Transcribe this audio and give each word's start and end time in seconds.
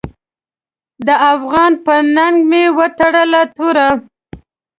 د 1.05 1.09
افغان 1.33 1.71
په 1.85 1.93
ننګ 2.15 2.37
مې 2.49 2.63
وتړله 2.77 3.41
توره. 3.55 3.89